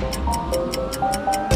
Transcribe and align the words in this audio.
Thank 0.00 1.44
you. 1.44 1.49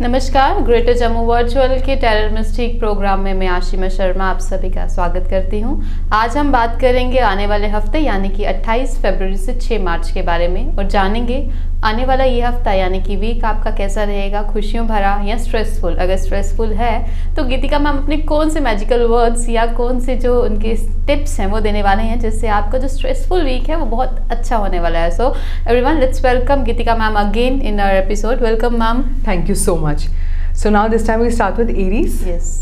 नमस्कार, 0.00 0.58
greater 0.62 0.92
Jammu 0.96 1.22
virtual 1.26 1.78
के 1.78 1.94
terror 1.96 2.30
mystic 2.32 2.78
programme 2.78 3.20
में 3.20 3.32
मैं 3.34 3.46
आशिमा 3.48 3.88
शर्मा 3.88 4.24
आप 4.24 4.38
सभी 4.40 4.70
का 4.70 4.86
स्वागत 4.88 5.26
करती 5.30 5.60
हूँ। 5.60 5.80
आज 6.14 6.36
हम 6.36 6.52
बात 6.52 6.80
करेंगे 6.80 7.18
आने 7.20 7.46
वाले 7.46 7.68
हफ़्ते, 7.68 7.98
यानी 7.98 8.28
कि 8.28 8.44
28 8.44 8.96
फरवरी 9.02 9.36
से 9.36 9.54
6 9.54 9.82
मार्च 9.84 10.10
के 10.10 10.22
बारे 10.22 10.48
में, 10.48 10.76
और 10.76 10.86
जानेंगे 10.86 11.48
आने 11.84 12.04
वाला 12.04 12.24
ये 12.24 12.40
हफ़्ता, 12.40 12.72
यानी 12.72 13.00
कि 13.02 13.16
वीक 13.16 13.44
आपका 13.44 13.70
कैसा 13.70 14.04
रहेगा, 14.04 14.42
खुशियों 14.42 14.86
भरा 14.86 15.20
या 15.24 15.36
स्ट्रेसफुल 15.38 15.96
अगर 15.96 16.16
स्ट्रेसफुल 16.16 16.72
है 16.74 17.34
तो 17.36 17.44
गीतिका 17.44 17.78
मैम 17.78 17.98
अपने 17.98 18.16
कौन 18.30 18.50
से 18.50 18.60
मैजिकल 18.60 19.02
वर्ड्स 19.06 19.48
या 19.48 19.66
कौन 19.72 20.00
से 20.00 20.16
जो 20.16 20.40
उनके 20.42 20.74
टिप्स 21.06 21.38
हैं, 21.40 21.46
वो 21.46 21.60
देने 21.60 21.82
वाले 21.82 22.02
हैं, 22.02 22.18
जिससे 22.20 22.48
आपका 22.50 22.78
जो 22.78 22.88
स्ट्रेसफुल 22.88 23.42
वीक 23.44 23.68
है, 23.70 23.76
वो 23.76 23.86
बहुत 23.86 24.30
अच्छा 24.30 24.56
होने 24.56 24.80
वाला 24.80 24.98
है। 24.98 25.10
So 25.10 25.34
everyone 25.68 26.00
let's 26.00 26.24
welcome 26.24 26.64
Geetika 26.64 26.96
ma'am 26.96 27.18
again 27.18 27.60
in 27.62 27.80
our 27.80 27.94
episode 27.96 28.42
welcome 28.42 28.80
ma'am 28.80 29.02
thank 29.28 29.48
you 29.48 29.54
so 29.56 29.72
so 29.72 29.87
much. 29.88 30.06
So 30.54 30.70
now 30.76 30.86
this 30.94 31.04
time 31.10 31.26
we 31.26 31.30
start 31.40 31.58
with 31.64 31.74
Aries. 31.86 32.22
Yes 32.28 32.54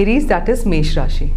Aries 0.00 0.26
that 0.32 0.48
is 0.48 0.66
Mesh 0.72 0.92
Rashi. 0.98 1.30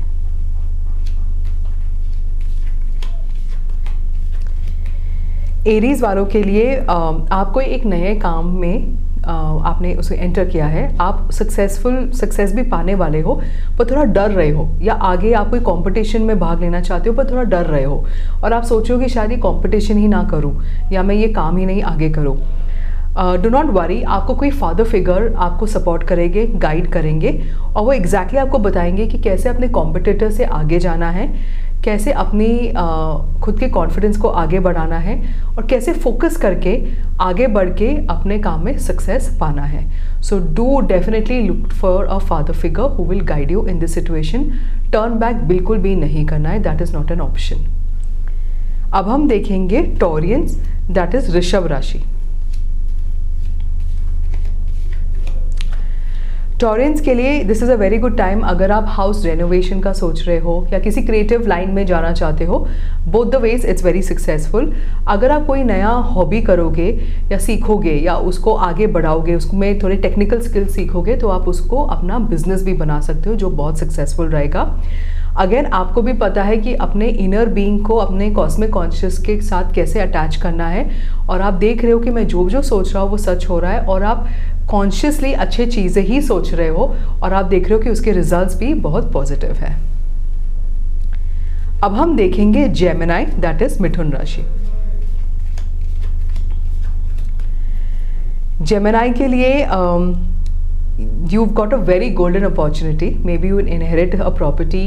Aries 5.68 6.02
वालों 6.02 6.26
के 6.34 6.44
लिए 6.44 6.76
अ, 6.76 6.94
आपको 7.32 7.62
एक 7.62 7.86
नए 7.86 8.14
काम 8.24 8.48
में 8.60 9.04
आपने 9.28 9.94
उसे 10.02 10.16
एंटर 10.16 10.46
किया 10.50 10.66
है 10.68 10.82
आप 11.02 11.30
सक्सेसफुल 11.34 11.96
सक्सेस 12.16 12.52
भी 12.56 12.64
पाने 12.72 12.96
वाले 12.96 13.20
हो 13.22 13.34
पर 13.78 13.90
थोड़ा 13.92 14.04
डर 14.18 14.32
रहे 14.32 14.50
हो 14.58 14.68
या 14.82 14.94
आगे 15.12 15.32
आप 15.40 15.50
कोई 15.50 15.60
कंपटीशन 15.70 16.22
में 16.24 16.38
भाग 16.40 16.62
लेना 16.62 16.82
चाहते 16.82 17.10
हो 17.10 17.16
पर 17.16 17.30
थोड़ा 17.32 17.44
डर 17.54 17.66
रहे 17.66 17.84
हो 17.84 18.04
और 18.44 18.54
आप 18.54 18.64
सोचो 18.72 19.00
कि 19.00 19.10
शायद 19.10 19.32
ये 19.32 19.38
कंपटीशन 19.46 19.98
ही 19.98 20.08
ना 20.08 20.24
करूँ 20.32 20.54
या 20.92 21.04
मैं 21.04 21.16
ये 21.16 21.28
काम 21.40 21.58
ही 21.58 21.66
नहीं 21.66 21.82
आगे 21.94 22.10
करूँ 22.20 22.38
डो 23.18 23.50
नॉट 23.50 23.66
वरी 23.66 24.02
आपको 24.04 24.34
कोई 24.36 24.50
फादर 24.52 24.84
फिगर 24.84 25.34
आपको 25.38 25.66
सपोर्ट 25.66 26.04
करेंगे 26.04 26.46
गाइड 26.46 26.92
करेंगे 26.92 27.30
और 27.76 27.84
वो 27.84 27.92
एग्जैक्टली 27.94 28.24
exactly 28.24 28.46
आपको 28.46 28.58
बताएँगे 28.60 29.06
कि 29.06 29.18
कैसे 29.18 29.50
अपने 29.50 29.68
कॉम्पिटिटर 29.68 30.32
से 30.32 30.44
आगे 30.44 30.80
जाना 30.80 31.10
है 31.10 31.28
कैसे 31.84 32.12
अपनी 32.12 32.48
uh, 32.72 33.42
खुद 33.42 33.60
के 33.60 33.68
कॉन्फिडेंस 33.68 34.18
को 34.18 34.28
आगे 34.28 34.60
बढ़ाना 34.60 34.98
है 34.98 35.16
और 35.48 35.66
कैसे 35.68 35.94
फोकस 35.94 36.38
करके 36.38 36.74
आगे 37.22 37.48
बढ़ 37.48 37.70
के 37.70 37.90
अपने 38.10 38.40
काम 38.40 38.66
में 38.66 38.78
सक्सेस 38.78 39.38
पाना 39.40 39.64
है। 39.64 39.86
So 40.22 40.40
do 40.56 40.80
definitely 40.88 41.42
look 41.42 41.68
for 41.74 42.06
a 42.06 42.18
father 42.18 42.54
figure 42.54 42.96
who 42.98 43.04
will 43.04 43.22
guide 43.22 43.52
you 43.52 43.66
in 43.68 43.80
this 43.80 43.94
situation 43.94 44.50
turn 44.92 45.20
back 45.20 45.36
बिल्कुल 45.36 45.78
भी 45.78 45.96
नहीं 45.96 46.26
करना 46.26 46.50
है 46.50 46.60
that 46.60 46.82
is 46.82 46.94
not 46.94 47.12
an 47.12 47.22
option 47.22 47.66
अब 48.94 49.10
हम 49.10 49.28
देखेंगे 49.28 49.82
टोरियंस 50.00 50.58
दैट 50.92 51.16
इज़ 51.16 51.32
ऋषभ 51.38 51.68
राशि 51.68 52.04
टॉरेंस 56.62 57.02
के 57.02 57.14
लिए 57.14 57.44
this 57.44 57.62
is 57.64 57.72
a 57.72 57.76
very 57.76 57.98
good 57.98 58.16
time 58.18 58.42
अगर 58.42 58.72
आप 58.72 58.86
हाउस 58.88 59.26
रेनोवेशन 59.26 59.80
का 59.80 59.92
सोच 59.94 60.22
रहे 60.28 60.38
हो 60.40 60.68
या 60.74 60.80
किसी 60.80 61.02
क्रिएटिव 61.02 61.48
लाइन 61.48 61.72
में 61.72 61.86
जाना 61.86 62.12
चाहते 62.12 62.46
हो 62.46 62.60
both 63.08 63.32
the 63.32 63.36
ways 63.36 63.66
it's 63.66 63.84
very 63.86 64.02
successful 64.02 64.72
अगर 65.08 65.32
आप 65.32 65.46
कोई 65.48 65.64
नया 65.64 65.90
हॉबी 65.90 66.42
करोगे 66.42 66.88
या 67.32 67.38
सीखोगे 67.38 67.94
या 67.94 68.16
उसको 68.16 68.54
आगे 68.54 68.88
बढ़ाओगे, 68.88 69.36
उसमें 69.36 69.80
थोड़े 69.84 69.96
टेक्निकल 69.98 70.40
स्किल्स 70.42 70.74
सीखोगे 70.76 71.16
तो 71.16 71.30
आप 71.30 71.48
उसको 71.48 71.84
अपना 71.88 72.20
बिज़नेस 72.20 72.64
भी 72.64 72.74
बना 72.74 73.02
सकते 73.02 73.30
हो, 73.30 73.36
जो 73.36 73.50
बहुत 73.50 73.80
सक्सेसफुल 73.80 74.30
रहेगा। 74.30 74.62
अगेन 75.38 75.66
आपको 75.66 76.02
भी 76.02 76.14
पता 76.14 76.44
है 76.44 76.58
कि 76.58 76.74
अपने 76.76 77.08
इनर 77.08 77.50
बीइंग 77.50 77.84
को, 77.86 77.96
अपने 77.96 78.30
कॉस्मिक 78.32 78.70
कॉन्शियस 78.74 79.18
के 79.20 79.40
साथ 79.42 79.74
कैसे 79.74 80.00
अटैच 80.00 80.36
करना 80.36 80.68
है। 80.68 80.90
और 81.30 81.42
आप 81.42 81.54
देख 81.54 81.82
रहे 81.84 81.92
हो 81.92 82.00
कि 82.00 82.10
मैं 82.10 82.26
जो 82.28 82.50
जो 82.50 82.62
सोच 82.62 82.94
रहा 82.94 83.04
हूँ, 83.04 83.12
वो 83.12 83.18
सच 83.18 83.48
हो 83.50 83.60
रहा 83.60 83.72
है। 83.72 83.80
और 83.80 84.04
आप 84.04 84.28
कॉन्शियसली 84.70 85.34
अच्छे 85.34 85.66
चीज़ें 85.66 86.04
ही 86.04 86.22
सोच 86.22 86.54
रहे 86.54 86.68
हो 86.68 86.86
और 87.24 87.34
आप 87.34 87.46
देख 87.46 87.70
रहे 87.70 87.74
हो 87.74 87.84
कि 87.84 87.90
उसके 87.90 88.12
रिजल्ट्स 88.12 88.58
भी 88.58 88.74
बहुत 88.74 89.12
पॉजिटिव 89.14 89.52
है। 89.54 89.74
अब 91.84 91.94
हम 91.94 92.16
देखेंगे 92.18 92.68
जेमिनाई 92.70 93.26
दैट 93.26 93.62
इज़ 93.62 93.82
मिथुन 93.82 94.12
राशि। 94.12 94.46
जेमिनाई 98.62 99.12
के 99.12 99.28
लिए 99.28 99.54
you've 100.98 101.54
got 101.54 101.74
a 101.74 101.78
very 101.78 102.10
golden 102.10 102.46
opportunity. 102.46 103.18
Maybe 103.24 103.50
you 103.50 103.58
inherit 103.60 104.14
a 104.16 104.32
property 104.32 104.84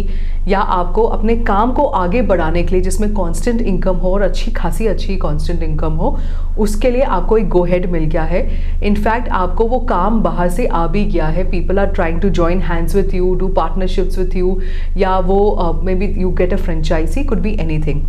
या 0.48 0.60
आपको 0.60 1.02
अपने 1.02 1.36
काम 1.44 1.72
को 1.72 1.82
आगे 2.02 2.22
बढ़ाने 2.22 2.62
के 2.62 2.74
लिए 2.74 2.80
जिसमें 2.82 3.10
कांस्टेंट 3.14 3.60
इनकम 3.60 3.96
हो 3.96 4.12
और 4.12 4.22
अच्छी 4.22 4.50
खासी 4.50 4.86
अच्छी 4.86 5.16
कांस्टेंट 5.16 5.62
इनकम 5.62 5.92
हो, 5.92 6.16
उसके 6.58 6.90
लिए 6.90 7.02
आपको 7.02 7.38
एक 7.38 7.48
गो 7.48 7.64
हेड 7.64 7.90
मिल 7.92 8.04
गया 8.04 8.22
है। 8.22 8.40
इनफैक्ट 8.82 9.28
आपको 9.28 9.66
वो 9.68 9.78
काम 9.90 10.20
बाहर 10.22 10.48
से 10.48 10.66
आ 10.66 10.86
भी 10.86 11.04
गया 11.04 11.26
है। 11.26 11.50
People 11.50 11.78
are 11.78 11.92
trying 11.94 12.20
to 12.20 12.28
join 12.40 12.60
hands 12.62 12.94
with 12.96 13.14
you 13.14 13.34
do 13.34 13.48
partnerships 13.60 14.18
with 14.18 14.36
you 14.36 14.58
या 14.96 15.18
वो 15.28 15.80
maybe 15.94 16.14
you 16.20 16.30
get 16.40 16.52
a 16.52 16.56
franchise 16.56 17.24
could 17.24 17.42
be 17.42 17.56
anything 17.86 18.02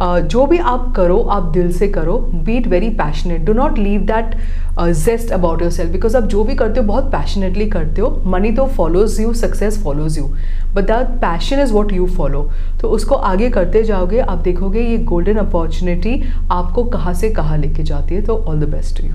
जो 0.00 0.44
भी 0.46 0.58
आप 0.58 0.92
करो, 0.96 1.18
आप 1.22 1.42
दिल 1.52 1.70
से 1.72 1.88
करो 1.88 2.18
be 2.36 2.56
it 2.56 2.66
very 2.68 2.88
passionate 2.92 3.44
do 3.44 3.52
not 3.52 3.78
leave 3.78 4.00
that 4.06 4.34
zest 4.78 5.30
about 5.32 5.62
yourself 5.70 5.90
because 5.92 6.16
आप 6.16 6.24
जो 6.24 6.44
भी 6.44 6.54
करते 6.54 6.80
हो, 6.80 6.86
बहुत 6.86 7.10
पैशनेटली 7.12 7.66
करते 7.70 8.00
हो. 8.00 8.22
मनी 8.26 8.50
तो 8.52 8.66
follows 8.68 9.20
you 9.20 9.32
success 9.34 9.82
follows 9.84 10.18
you 10.18 10.24
but 10.74 10.84
that 10.84 11.08
passion 11.20 11.60
is 11.62 11.72
what 11.72 11.92
you 11.92 12.06
follow 12.06 12.48
तो 12.80 12.88
उसको 12.90 13.14
आगे 13.14 13.50
करते 13.50 13.82
जाओगे, 13.84 14.18
आप 14.18 14.38
देखोगे 14.38 14.80
ये 14.80 14.96
गोल्डन 15.04 15.36
अपॉर्चुनिटी 15.38 16.22
आपको 16.50 16.84
कहाँ 16.86 17.14
से 17.14 17.30
कहाँ 17.30 17.58
लेके 17.58 17.82
जाती 17.82 18.14
है. 18.14 18.22
तो 18.22 18.36
all 18.38 18.60
the 18.60 18.68
best 18.70 19.04
you 19.04 19.12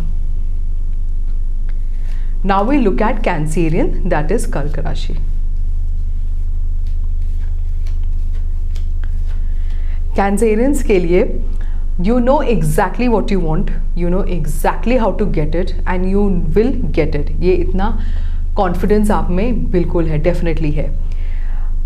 now 2.46 2.66
we 2.66 2.78
look 2.78 3.02
at 3.02 3.24
Cancerian 3.24 4.10
that 4.10 4.32
is 4.32 4.52
कर्क 4.52 4.80
राशि 4.80 5.18
कैंसेरियंस 10.20 10.84
के 10.84 11.00
लिए 11.00 11.24
you 12.06 12.18
know 12.20 12.42
exactly 12.52 13.08
what 13.08 13.32
you 13.32 13.40
want 13.40 13.72
you 13.98 14.10
know 14.10 14.24
exactly 14.30 14.98
how 14.98 15.12
to 15.18 15.26
get 15.38 15.56
it 15.56 15.72
and 15.88 16.06
you 16.08 16.28
will 16.56 16.72
get 16.96 17.16
it 17.16 17.30
ये 17.42 17.54
इतना 17.54 17.88
कॉन्फिडेंस 18.58 19.12
आप 19.12 19.30
में 19.32 19.70
बिल्कुल 19.72 20.08
है 20.08 20.18
डेफिनेटली 20.24 20.72
है। 20.72 20.88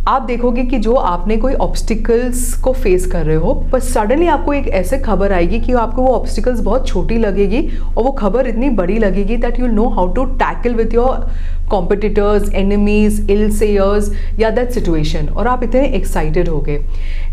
आप 0.08 0.22
देखोगे 0.22 0.64
कि 0.64 0.78
जो 0.78 0.94
आपने 0.94 1.36
कोई 1.38 1.54
ऑब्स्टिकल्स 1.54 2.54
को 2.62 2.72
फेस 2.74 3.06
कर 3.08 3.26
रहे 3.26 3.36
हो 3.36 3.54
पर 3.72 3.80
सडनली 3.80 4.28
आपको 4.28 4.54
एक 4.54 4.68
ऐसे 4.68 4.98
खबर 5.00 5.32
आएगी 5.34 5.60
कि 5.60 5.74
आपको 5.74 6.02
वो 6.02 6.14
ऑब्स्टिकल्स 6.14 6.60
बहुत 6.60 6.88
छोटी 6.88 7.18
लगेगी 7.18 7.62
और 7.78 8.04
वो 8.04 8.12
खबर 8.12 8.48
इतनी 8.48 8.70
बड़ी 8.70 8.98
लगेगी 8.98 9.38
that 9.38 9.60
you 9.60 9.68
know 9.68 9.88
how 9.90 10.12
to 10.14 10.26
tackle 10.42 10.74
with 10.76 10.94
your 10.94 11.30
competitors 11.72 12.52
enemies 12.54 13.30
ill 13.32 13.50
sayers 13.58 14.12
या 14.40 14.50
दैट 14.50 14.72
सिचुएशन 14.72 15.30
और 15.30 15.48
आप 15.48 15.64
इतने 15.64 15.86
एक्साइटेड 15.88 16.50
हो 16.50 16.60
गए। 16.60 16.80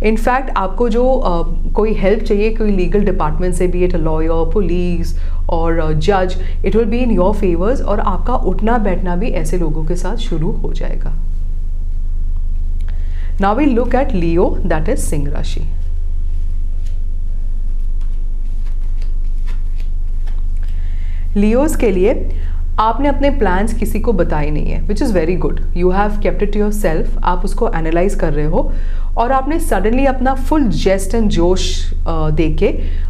इनफैक्ट 0.09 0.50
आपको 0.56 0.88
जो 0.88 1.03
uh, 1.03 1.75
कोई 1.75 1.94
हेल्प 1.94 2.22
चाहिए 2.25 2.54
कोई 2.56 2.70
लीगल 2.70 3.04
डिपार्टमेंट 3.04 3.54
से 3.54 3.66
भी 3.66 3.84
इट 3.84 3.97
लॉयर 3.97 4.50
पुलिस 4.53 5.16
और 5.50 5.92
जज 5.94 6.36
it 6.64 6.76
will 6.76 6.86
be 6.86 6.98
in 6.98 7.10
your 7.10 7.34
favours 7.34 7.80
और 7.80 8.00
आपका 8.00 8.34
उठना 8.53 8.78
बैठना 8.78 9.16
भी 9.16 9.30
ऐसे 9.42 9.59
लोगों 9.59 9.84
के 9.84 9.97
साथ 9.97 10.16
शुरू 10.28 10.53
हो 10.53 10.72
जाएगा। 10.72 11.16
Now 13.42 13.54
we 13.54 13.64
look 13.64 13.94
at 13.94 14.12
Leo, 14.12 14.56
that 14.70 14.86
is 14.86 15.02
Singh 15.02 15.28
Rashi. 15.34 15.66
Leos 21.36 21.76
के 21.76 21.90
लिए 21.90 22.12
आपने 22.80 23.08
अपने 23.08 23.30
प्लान्स 23.38 23.72
किसी 23.78 24.00
को 24.00 24.12
बताए 24.12 24.50
नहीं 24.50 24.70
है 24.70 24.80
which 24.86 25.03
is 25.03 25.12
very 25.15 25.36
good 25.44 25.60
you 25.76 25.91
have 25.91 26.18
kept 26.22 26.42
it 26.42 26.56
yourself 26.72 27.18
आप 27.32 27.44
उसको 27.44 27.68
एनालाइज 27.76 28.15
कर 28.20 28.32
रहे 28.32 28.44
हो 28.54 28.70
और 29.18 29.32
आपने 29.32 29.59
सडनली 29.60 30.06
अपना 30.06 30.34
फुल 30.48 30.68
जेस्ट 30.84 31.15
एंड 31.15 31.28
जोश 31.30 31.68
दे 32.09 32.50
के 32.62 32.68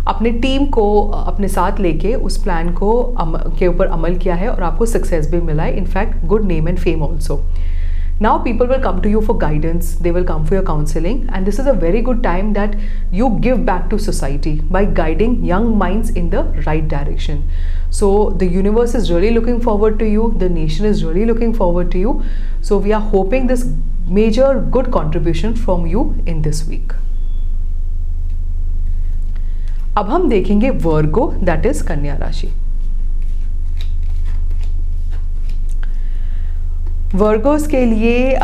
अपने 0.09 0.31
टीम 0.45 0.67
को 0.79 0.87
अपने 1.11 1.49
साथ 1.49 1.81
लेके 1.81 2.15
उस 2.15 2.43
प्लान 2.43 2.73
को 2.75 2.93
अम, 3.03 3.37
के 3.59 3.67
ऊपर 3.67 3.87
अमल 3.87 4.17
किया 4.19 4.35
है 4.35 4.49
और 4.49 4.63
आपको 4.63 4.87
सक्सेस 4.87 5.31
भी 5.31 5.41
मिला 5.41 5.63
है. 5.63 5.77
In fact 5.77 6.25
good 6.27 6.45
name 6.47 6.69
and 6.69 6.79
fame 6.79 7.03
also 7.03 7.43
now 8.20 8.38
people 8.38 8.66
will 8.66 8.80
come 8.80 9.02
to 9.02 9.10
you 9.10 9.22
for 9.22 9.38
guidance 9.38 9.96
they 9.96 10.12
will 10.12 10.24
come 10.24 10.46
for 10.46 10.54
your 10.56 10.64
counseling 10.64 11.30
and 11.34 11.46
this 11.46 11.60
is 11.60 11.68
a 11.68 11.74
very 11.74 12.02
good 12.02 12.22
time 12.24 12.54
that 12.54 12.76
you 13.12 13.38
give 13.42 13.66
back 13.66 13.90
to 13.90 14.00
society 14.00 14.56
by 14.78 14.86
guiding 14.86 15.44
young 15.44 15.78
minds 15.78 16.10
in 16.12 16.30
the 16.30 16.44
right 16.66 16.88
direction 16.88 17.44
so 17.90 18.30
the 18.30 18.46
universe 18.46 18.96
is 18.96 19.12
really 19.12 19.32
looking 19.32 19.60
forward 19.60 20.00
to 20.00 20.08
you 20.08 20.34
the 20.38 20.48
nation 20.48 20.86
is 20.86 21.04
really 21.04 21.26
looking 21.26 21.54
forward 21.54 21.92
to 21.92 22.00
you 22.00 22.24
so 22.62 22.78
we 22.78 22.94
are 22.94 23.02
hoping 23.02 23.48
this 23.48 23.66
major 24.08 24.62
good 24.72 24.92
contribution 24.92 25.56
from 25.56 25.86
you 25.86 26.14
in 26.26 26.42
this 26.42 26.68
week 26.68 26.94
अब 29.98 30.10
हम 30.10 30.28
देखेंगे 30.30 30.70
वर्गो 30.84 31.26
that 31.44 31.66
is 31.66 31.82
कन्या 31.88 32.16
राशि 32.20 32.48
Virgos 37.15 37.67
के 37.67 37.85
लिए 37.87 38.39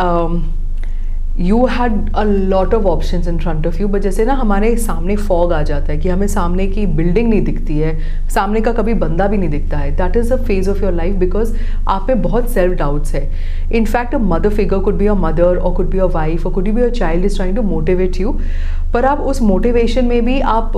you 1.39 1.65
had 1.67 1.93
a 2.17 2.23
lot 2.25 2.75
of 2.75 2.85
option 2.87 3.23
in 3.29 3.39
front 3.39 3.67
of 3.67 3.81
you 3.81 3.89
but 3.89 4.03
जैसे 4.03 4.25
ना 4.25 4.35
हमारे 4.35 4.77
सामने 4.77 5.17
फॉग 5.17 5.53
आ 5.53 5.63
जाता 5.63 5.93
है 5.93 5.99
कि 5.99 6.09
हमें 6.09 6.27
सामने 6.29 6.67
की 6.67 6.87
बिल्डिंग 6.87 7.29
नहीं 7.29 7.43
दिखती 7.45 7.79
है, 7.79 7.99
सामने 8.31 8.61
का 8.61 8.73
कभी 8.73 8.95
बंदा 8.95 9.27
भी 9.29 9.37
नहीं 9.37 9.51
दिखता 9.51 9.79
है। 9.79 9.91
That 9.97 10.17
is 10.17 10.33
a 10.33 10.37
phase 10.37 10.71
of 10.71 10.83
your 10.85 10.93
life 10.93 11.17
because 11.17 11.55
आप 11.89 12.07
में 12.09 12.23
बहुत 12.23 12.51
सेल्फ 12.51 12.79
डाउट्स 12.79 13.15
है। 13.15 13.29
In fact 13.73 14.15
a 14.15 14.19
mother 14.19 14.55
figure 14.55 14.79
could 14.79 14.99
be 14.99 15.07
a 15.07 15.15
mother 15.17 15.57
और 15.57 15.75
कुड 15.75 15.91
बी 15.91 15.99
अ 15.99 16.07
वाइफ 16.15 16.47
और 16.47 16.53
could 16.53 16.69
be 16.69 16.83
a 16.83 16.89
child 16.91 17.25
is 17.25 17.37
trying 17.37 17.57
to 17.57 17.63
motivate 17.63 18.21
you 18.21 18.33
पर 18.95 19.05
आप 19.05 19.21
उस 19.21 19.43
motivation 19.43 20.05
में 20.05 20.25
भी 20.25 20.41
आप 20.41 20.77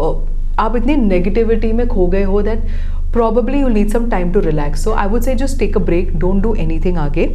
आप 0.59 0.77
इतनी 0.77 0.97
नेगेटिविटी 0.97 1.73
में 1.73 1.87
खो 1.89 2.07
गए 2.07 2.23
हो 2.23 2.43
that 2.43 2.63
probably 3.13 3.59
you'll 3.59 3.71
need 3.71 3.91
some 3.91 4.11
time 4.11 4.33
to 4.33 4.41
relax. 4.41 4.83
So 4.83 4.93
i 4.93 5.07
would 5.07 5.25
say 5.25 5.35
just 5.35 5.59
take 5.59 5.77
a 5.77 5.81
break. 5.81 6.19
Don't 6.19 6.41
do 6.41 6.55
anything 6.55 6.99
आगे 6.99 7.27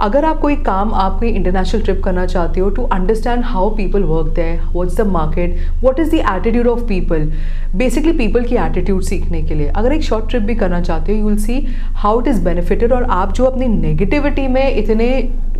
अगर 0.00 0.24
आप 0.24 0.38
कोई 0.40 0.56
काम 0.64 0.92
आप 0.94 1.18
कोई 1.18 1.28
इंटरनेशनल 1.30 1.82
ट्रिप 1.82 2.02
करना 2.04 2.24
चाहते 2.26 2.60
हो 2.60 2.68
to 2.70 2.82
understand 2.92 3.44
how 3.44 3.70
people 3.76 4.02
work 4.04 4.32
there 4.36 4.60
what's 4.72 4.96
the 4.96 5.06
market 5.08 5.56
what 5.82 6.00
is 6.00 6.10
the 6.10 6.24
attitude 6.30 6.66
of 6.68 6.80
people 6.88 7.30
basically 7.76 8.12
people 8.18 8.44
की 8.44 8.56
एटीट्यूड 8.56 9.02
सीखने 9.02 9.42
के 9.42 9.54
लिए, 9.54 9.68
अगर 9.68 9.92
एक 9.92 10.02
शॉर्ट 10.02 10.28
ट्रिप 10.30 10.42
भी 10.42 10.54
करना 10.54 10.80
चाहते 10.80 11.12
हो 11.12 11.18
you 11.18 11.28
will 11.28 11.38
see 11.38 11.66
how 12.02 12.20
it 12.20 12.28
is 12.28 12.44
benefited 12.44 12.92
और 12.92 13.02
आप 13.12 13.32
जो 13.34 13.44
अपनी 13.44 13.68
नेगेटिविटी 13.68 14.46
में 14.48 14.76
इतने 14.76 15.10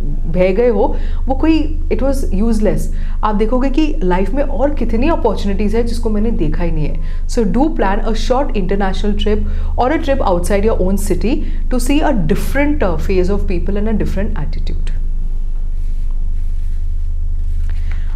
बह 0.05 0.51
गए 0.53 0.67
हो, 0.69 0.83
वो 1.25 1.35
कोई 1.35 1.57
इट 1.91 2.01
वॉज़ 2.03 2.25
यूजलेस 2.35 2.91
आप 3.23 3.35
देखोगे 3.35 3.69
कि 3.69 3.85
लाइफ 4.03 4.29
में 4.33 4.43
और 4.43 4.73
कितनी 4.75 5.07
अपॉर्चुनिटीज़ 5.09 5.75
है 5.77 5.83
जिसको 5.83 6.09
मैंने 6.09 6.31
देखा 6.31 6.63
ही 6.63 6.71
नहीं 6.71 6.85
है. 6.85 7.27
So 7.27 7.43
do 7.53 7.67
plan 7.75 7.99
a 7.99 8.13
short 8.23 8.57
international 8.57 9.13
trip 9.23 9.79
और 9.79 9.91
a 9.91 9.97
trip 9.97 10.21
outside 10.21 10.65
your 10.65 10.79
own 10.81 10.97
city 10.97 11.35
to 11.71 11.79
see 11.79 11.99
a 11.99 12.11
different 12.27 12.83
phase 12.85 13.31
of 13.31 13.47
people 13.47 13.77
and 13.77 13.87
a 13.87 13.91
different 13.93 14.24
attitude 14.39 14.89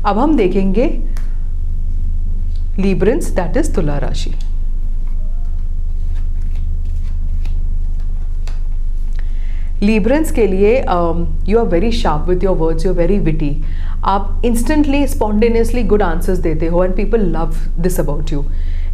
अब 0.05 0.17
हम 0.17 0.35
देखेंगे 0.37 0.85
लिब्रेंस 2.79 3.29
दैट 3.35 3.57
इज़ 3.57 3.73
तुला 3.75 3.97
राशि। 3.99 4.33
लीब्रेंस 9.81 10.31
के 10.31 10.45
लिए 10.47 10.71
you 11.49 11.59
are 11.59 11.65
very 11.69 11.91
sharp 11.91 12.29
with 12.29 12.43
your 12.43 12.55
words 12.57 12.85
you 12.85 12.91
are 12.91 12.97
very 12.97 13.19
witty 13.27 13.49
आप 14.05 14.41
instantly 14.45 15.05
spontaneously 15.07 15.83
good 15.83 16.01
answers 16.03 16.37
देते 16.39 16.67
हो 16.67 16.83
and 16.83 16.95
people 16.95 17.21
love 17.31 17.55
this 17.81 17.99
about 17.99 18.31
you 18.31 18.43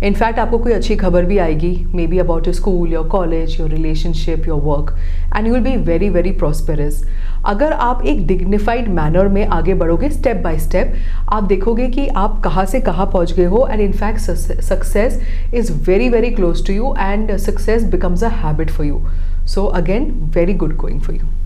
in fact 0.03 0.39
आपको 0.39 0.57
कोई 0.57 0.71
अच्छी 0.73 0.95
खबर 0.95 1.25
भी 1.25 1.37
आएगी 1.37 1.75
maybe 2.07 2.17
about 2.19 2.47
your 2.47 2.55
school 2.55 2.93
your 2.93 3.07
college 3.09 3.59
your 3.59 3.69
relationship 3.69 4.47
your 4.47 4.61
work 4.61 4.95
and 5.35 5.47
you 5.47 5.53
will 5.53 5.63
be 5.63 5.75
very 5.83 6.09
very 6.09 6.31
prosperous 6.31 7.03
अगर 7.45 7.73
आप 7.73 8.05
एक 8.05 8.25
डिग्निफाइड 8.27 8.87
मैनर 8.89 9.27
में 9.27 9.45
आगे 9.47 9.73
बढ़ोगे 9.73 10.09
स्टेप 10.09 10.41
बाय 10.43 10.59
स्टेप 10.59 10.95
आप 11.33 11.43
देखोगे 11.43 11.87
कि 11.89 12.07
आप 12.17 12.41
कहाँ 12.43 12.65
से 12.65 12.81
कहाँ 12.81 13.05
पहुँच 13.05 13.33
गए 13.33 13.45
हो 13.45 13.67
and 13.71 13.81
in fact 13.81 14.19
success 14.61 15.21
is 15.53 15.71
very 15.87 16.09
very 16.09 16.31
close 16.31 16.65
to 16.67 16.73
you 16.73 16.93
and 16.99 17.35
success 17.37 17.83
becomes 17.91 18.23
a 18.23 18.29
habit 18.43 18.71
for 18.71 18.85
you 18.85 19.01
so 19.45 19.65
again 19.75 20.11
very 20.35 20.53
good 20.55 20.75
going 20.77 21.01
for 21.01 21.15
you 21.15 21.44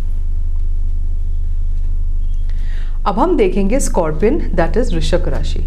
अब 3.08 3.20
हम 3.20 3.36
देखेंगे 3.38 3.80
स्कॉर्पियन 3.80 4.38
दैट 4.56 4.78
इज़ 4.78 4.96
ऋषक 4.96 5.28
राशि। 5.28 5.60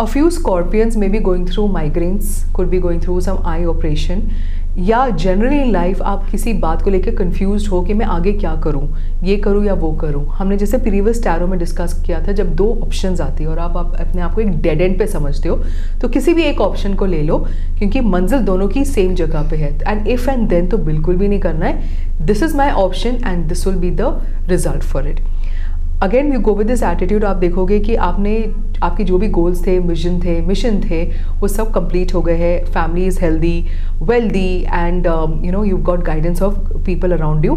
A 0.00 0.04
few 0.04 0.30
Scorpions 0.30 0.96
may 0.96 1.08
be 1.08 1.18
going 1.20 1.46
through 1.48 1.66
migraines 1.72 2.42
could 2.54 2.68
be 2.68 2.78
going 2.78 3.02
through 3.02 3.20
some 3.20 3.38
eye 3.46 3.64
operation 3.64 4.22
या 4.78 5.08
generally 5.08 5.60
in 5.62 5.70
life 5.72 6.00
आप 6.02 6.24
किसी 6.30 6.52
बात 6.52 6.82
को 6.82 6.90
लेकर 6.90 7.14
कंफ्यूज 7.14 7.66
हो 7.68 7.80
कि 7.82 7.94
मैं 7.94 8.06
आगे 8.06 8.32
क्या 8.32 8.54
करूँ 8.56 8.88
ये 9.24 9.36
करूँ 9.36 9.64
या 9.64 9.74
वो 9.74 9.90
करूँ। 9.92 10.24
हमने 10.28 10.56
जैसे 10.56 10.78
प्रीवियस 10.78 11.22
टैरो 11.24 11.46
में 11.46 11.58
डिस्कस 11.58 11.92
किया 12.06 12.22
था 12.28 12.32
जब 12.32 12.54
दो 12.56 12.68
ऑप्शंस 12.82 13.20
आती 13.20 13.44
है 13.44 13.50
और 13.50 13.58
आप, 13.58 13.76
आप 13.76 13.94
अपने 14.00 14.22
आप 14.22 14.34
को 14.34 14.40
एक 14.40 14.60
डेड 14.62 14.80
एंड 14.80 14.98
पे 14.98 15.06
समझते 15.06 15.48
हो 15.48 15.56
तो 16.02 16.08
किसी 16.08 16.34
भी 16.34 16.42
एक 16.42 16.60
ऑप्शन 16.60 16.94
को 16.94 17.06
ले 17.06 17.22
लो 17.22 17.38
क्योंकि 17.78 18.00
मंजिल 18.00 18.40
दोनों 18.40 18.68
की 18.68 18.84
सेम 18.84 19.14
जगह 19.14 19.50
पे 19.50 19.56
है। 19.56 19.76
एंड 19.80 20.08
इफ़ 20.08 20.30
एंड 20.30 20.48
देन 20.48 20.68
तो 20.68 20.78
बिल्कुल 20.78 21.16
भी 21.16 21.28
नहीं 21.28 21.40
करना 21.40 21.66
है। 21.66 22.26
This 22.26 22.42
is 22.42 22.56
my 22.56 22.70
option 22.70 23.18
and 23.26 23.46
this 23.48 23.66
will 23.66 23.76
be 23.76 23.90
the 23.92 24.18
result 24.48 24.82
for 24.82 25.08
it 25.08 25.20
again 26.02 26.32
you 26.32 26.38
go 26.40 26.54
with 26.54 26.66
this 26.66 26.82
attitude 26.82 27.24
आप 27.24 27.36
देखोगे 27.36 27.78
कि 27.80 27.94
आपने, 28.04 28.32
आपके 28.82 29.04
जो 29.04 29.18
भी 29.18 29.28
गोल्स 29.30 29.66
थे 29.66 29.78
विजन 29.78 30.18
थे 30.20 30.40
मिशन 30.46 30.80
थे, 30.80 31.02
वो 31.40 31.48
सब 31.48 31.70
कंप्लीट 31.74 32.14
हो 32.14 32.22
गए 32.22 32.36
हैं। 32.36 32.64
Family 32.66 33.06
is 33.06 33.20
healthy 33.20 33.64
wealthy 34.02 34.64
and 34.64 35.06
you 35.06 35.52
know 35.52 35.62
you 35.64 35.76
got 35.90 36.02
guidance 36.04 36.42
of 36.42 36.58
people 36.86 37.12
around 37.12 37.44
you 37.44 37.54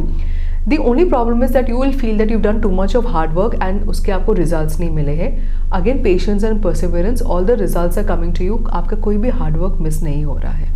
the 0.67 0.77
only 0.79 1.05
problem 1.05 1.43
is 1.43 1.53
that 1.53 1.69
you 1.69 1.81
will 1.81 1.97
feel 1.97 2.17
that 2.17 2.31
you 2.31 2.39
done 2.39 2.61
too 2.61 2.71
much 2.73 2.95
of 2.95 3.07
hard 3.07 3.33
work 3.33 3.59
and 3.63 3.89
उसके 3.89 4.11
आपको 4.11 4.33
result 4.33 4.79
नहीं 4.79 4.91
मिले 4.91 5.15
हैं। 5.15 5.33
Again 5.73 6.03
patience 6.03 6.43
and 6.43 6.61
perseverance 6.63 7.21
all 7.21 7.45
the 7.45 7.59
result 7.59 7.97
are 7.97 8.07
coming 8.07 8.35
to 8.35 8.45
you 8.45 8.63
आपका 8.69 8.97
कोई 8.97 9.17
भी 9.17 9.29
hard 9.31 9.57
work 9.57 9.81
miss 9.81 10.01
नहीं 10.03 10.23
हो 10.25 10.37
रहा 10.37 10.53
है। 10.53 10.73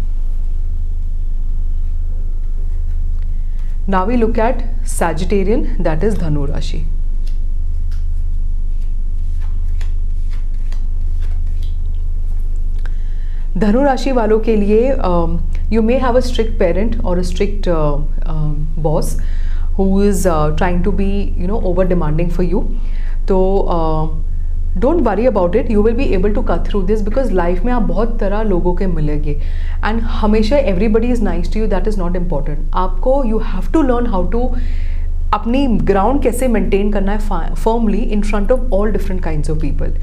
Now 3.89 4.07
we 4.07 4.15
look 4.15 4.39
at 4.39 4.63
Sagittarian 4.89 5.67
that 5.79 6.03
is 6.03 6.19
धनु 6.19 6.45
राशि 6.45 6.85
धनु 13.59 13.81
राशि 13.83 14.11
वालों 14.11 14.39
के 14.39 14.55
लिए 14.55 14.87
you 15.73 15.81
may 15.81 15.97
have 15.99 16.17
a 16.17 16.19
strict 16.27 16.57
parent 16.59 17.03
और 17.05 17.17
a 17.17 17.21
strict 17.31 17.69
boss 18.79 19.17
who 19.77 20.01
is 20.03 20.27
trying 20.27 20.83
to 20.83 20.91
be 20.91 21.11
you 21.37 21.47
know 21.47 21.61
over 21.71 21.87
demanding 21.87 22.29
for 22.31 22.45
you 22.45 22.61
तो 23.27 23.37
don't 24.77 25.01
worry 25.01 25.25
about 25.25 25.55
it 25.55 25.71
you 25.71 25.83
will 25.83 25.95
be 25.95 26.03
able 26.15 26.33
to 26.33 26.41
cut 26.41 26.67
through 26.67 26.81
this 26.81 27.01
because 27.01 27.31
life 27.33 27.63
में 27.65 27.71
आप 27.73 27.81
बहुत 27.83 28.19
तरह 28.19 28.41
लोगों 28.43 28.73
के 28.75 28.87
मिलेंगे. 28.87 29.31
And 29.85 30.01
हमेशा 30.01 30.57
everybody 30.57 31.07
is 31.11 31.23
nice 31.23 31.53
to 31.53 31.59
you 31.59 31.67
that 31.67 31.87
is 31.87 31.99
not 31.99 32.15
important 32.15 32.59
आपको 32.77 33.23
you 33.25 33.37
have 33.45 33.71
to 33.73 33.81
learn 33.81 34.07
how 34.07 34.27
to 34.31 34.51
अपनी 35.33 35.65
ग्राउंड 35.67 36.21
कैसे 36.23 36.47
मेंटेन 36.47 36.91
करना 36.91 37.11
है 37.11 37.53
firmly 37.55 37.97
in 37.97 38.21
front 38.21 38.51
of 38.51 38.73
all 38.75 38.91
different 38.91 39.21
kind 39.23 39.49
of 39.51 39.59
people 39.61 39.93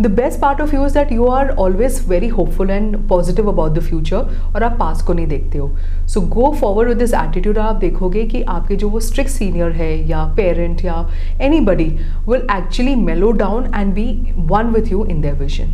the 0.00 0.06
best 0.14 0.40
part 0.40 0.60
of 0.60 0.74
you 0.74 0.84
is 0.86 0.94
that 0.94 1.12
you 1.12 1.26
are 1.26 1.50
always 1.50 2.00
very 2.08 2.28
hopeful 2.28 2.70
and 2.70 2.96
positive 3.08 3.48
about 3.50 3.72
the 3.72 3.82
future 3.82 4.52
और 4.54 4.62
आप 4.62 4.76
past 4.78 5.02
को 5.02 5.12
नहीं 5.12 5.26
देखते 5.26 5.58
हो. 5.58 5.70
So 6.08 6.20
go 6.20 6.50
forward 6.60 6.88
with 6.88 6.98
this 6.98 7.14
attitude 7.14 7.58
आप 7.58 7.76
देखोगे 7.76 8.24
कि 8.26 8.42
आपके 8.42 8.76
जो 8.76 8.88
वो 8.88 9.00
स्ट्रिक्ट 9.00 9.30
सीनियर 9.30 9.72
है 9.72 9.92
या 10.08 10.24
पेरेंट 10.36 10.84
या 10.84 11.08
anybody 11.60 11.88
will 12.28 12.46
actually 12.56 12.94
mellow 12.96 13.30
down 13.42 13.70
and 13.74 13.94
be 13.94 14.06
one 14.50 14.72
with 14.74 14.92
you 14.92 15.04
in 15.04 15.20
their 15.20 15.34
vision 15.34 15.72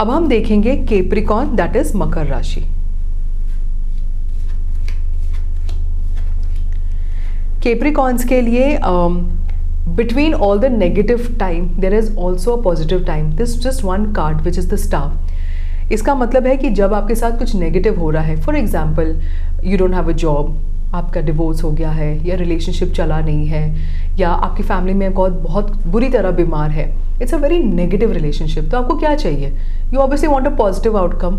अब 0.00 0.10
हम 0.10 0.28
देखेंगे 0.28 0.76
केप्रिकॉन 0.86 1.54
दैट 1.56 1.76
इज़ 1.76 1.96
मकर 1.96 2.26
राशि. 2.26 2.64
केप्रिकॉन्स 7.64 8.24
के 8.24 8.40
लिए 8.40 8.78
between 9.96 10.34
all 10.34 10.58
the 10.58 10.64
negative 10.72 11.26
time 11.40 11.68
there 11.80 11.94
is 11.94 12.16
also 12.16 12.56
a 12.56 12.62
positive 12.62 13.04
time 13.04 13.30
this 13.36 13.58
just 13.62 13.84
one 13.84 14.04
card 14.12 14.40
which 14.40 14.58
is 14.58 14.68
the 14.70 14.76
staff 14.78 15.92
इसका 15.92 16.14
मतलब 16.14 16.46
है 16.46 16.56
कि 16.56 16.70
जब 16.72 16.94
आपके 16.94 17.14
साथ 17.14 17.38
कुछ 17.38 17.54
नेगेटिव 17.54 17.98
हो 18.00 18.10
रहा 18.10 18.22
है 18.22 18.40
for 18.42 18.56
example 18.56 19.16
you 19.64 19.78
don't 19.78 19.94
have 19.94 20.08
a 20.08 20.16
job 20.16 20.56
आपका 20.94 21.20
डिवोर्स 21.20 21.62
हो 21.64 21.70
गया 21.70 21.90
है, 21.90 22.26
या 22.26 22.34
रिलेशनशिप 22.36 22.92
चला 22.92 23.18
नहीं 23.20 23.46
है, 23.46 23.62
या 24.18 24.30
आपकी 24.30 24.62
फैमिली 24.62 24.94
में 24.94 25.12
बहुत 25.14 25.32
बहुत 25.42 25.72
बुरी 25.86 26.08
तरह 26.08 26.30
बीमार 26.30 26.70
है 26.70 26.86
it's 27.22 27.34
a 27.34 27.36
very 27.38 27.58
negative 27.58 28.12
relationship 28.12 28.70
तो 28.70 28.76
आपको 28.78 28.96
क्या 28.96 29.14
चाहिए? 29.14 29.52
You 29.92 30.00
obviously 30.00 30.28
want 30.28 30.46
a 30.46 30.56
positive 30.56 30.98
outcome 30.98 31.38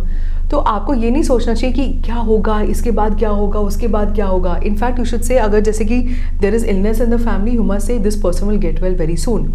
तो 0.51 0.57
आपको 0.59 0.93
ये 0.93 1.09
नहीं 1.11 1.23
सोचना 1.23 1.53
चाहिए 1.53 1.73
कि 1.75 2.01
क्या 2.01 2.15
होगा, 2.15 2.59
इसके 2.61 2.91
बाद 2.91 3.17
क्या 3.19 3.29
होगा, 3.29 3.59
उसके 3.59 3.87
बाद 3.87 4.13
क्या 4.15 4.25
होगा। 4.25 4.55
इनफैक्ट 4.65 4.99
यू 4.99 5.05
शुड 5.05 5.21
से 5.21 5.37
अगर 5.37 5.59
जैसे 5.59 5.85
कि 5.85 5.99
there 6.41 6.55
is 6.55 6.65
illness 6.65 7.01
in 7.01 7.09
the 7.09 7.17
family 7.19 7.55
you 7.55 7.63
must 7.63 7.87
say 7.87 7.97
this 7.99 8.15
person 8.21 8.47
will 8.47 8.59
get 8.59 8.81
well 8.81 8.95
very 8.95 9.15
soon 9.17 9.53